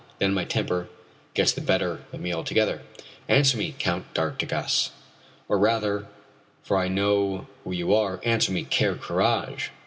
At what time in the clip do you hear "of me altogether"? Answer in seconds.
2.11-2.81